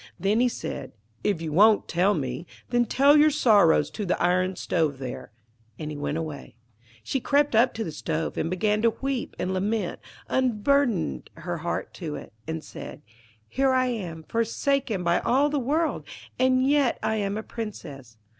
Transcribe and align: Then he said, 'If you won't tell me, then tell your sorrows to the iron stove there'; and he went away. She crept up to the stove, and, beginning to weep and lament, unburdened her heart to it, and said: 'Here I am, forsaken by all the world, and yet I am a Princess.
Then 0.19 0.39
he 0.39 0.49
said, 0.49 0.93
'If 1.23 1.43
you 1.43 1.51
won't 1.53 1.87
tell 1.87 2.15
me, 2.15 2.47
then 2.71 2.85
tell 2.85 3.15
your 3.15 3.29
sorrows 3.29 3.91
to 3.91 4.03
the 4.03 4.19
iron 4.19 4.55
stove 4.55 4.97
there'; 4.97 5.31
and 5.77 5.91
he 5.91 5.97
went 5.97 6.17
away. 6.17 6.55
She 7.03 7.19
crept 7.19 7.53
up 7.55 7.75
to 7.75 7.83
the 7.83 7.91
stove, 7.91 8.35
and, 8.35 8.49
beginning 8.49 8.81
to 8.81 8.97
weep 8.99 9.35
and 9.37 9.53
lament, 9.53 9.99
unburdened 10.27 11.29
her 11.35 11.59
heart 11.59 11.93
to 12.01 12.15
it, 12.15 12.33
and 12.47 12.63
said: 12.63 13.03
'Here 13.47 13.71
I 13.73 13.89
am, 13.89 14.23
forsaken 14.23 15.03
by 15.03 15.19
all 15.19 15.49
the 15.49 15.59
world, 15.59 16.07
and 16.39 16.67
yet 16.67 16.97
I 17.03 17.17
am 17.17 17.37
a 17.37 17.43
Princess. 17.43 18.17